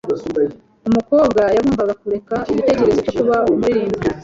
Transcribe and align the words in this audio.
Umukobwa 0.87 1.41
yagombaga 1.55 1.93
kureka 2.01 2.35
igitekerezo 2.51 2.99
cyo 3.05 3.11
kuba 3.17 3.35
umuririmbyi. 3.51 4.07